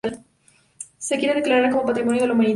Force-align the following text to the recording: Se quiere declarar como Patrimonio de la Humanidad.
Se 0.97 1.19
quiere 1.19 1.35
declarar 1.41 1.69
como 1.69 1.85
Patrimonio 1.85 2.21
de 2.21 2.27
la 2.29 2.33
Humanidad. 2.33 2.49